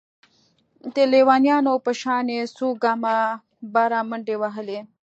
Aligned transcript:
د 0.95 0.97
ليونيانو 1.11 1.73
په 1.85 1.91
شان 2.01 2.25
يې 2.35 2.41
څو 2.57 2.67
ګامه 2.83 3.15
بره 3.73 3.99
منډې 4.09 4.35
وهلې. 4.41 4.79